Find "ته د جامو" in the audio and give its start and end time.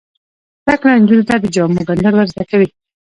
1.29-1.85